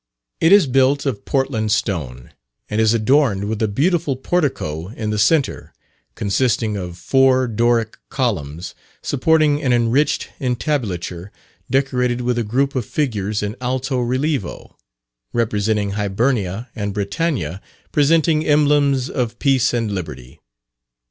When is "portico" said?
4.15-4.87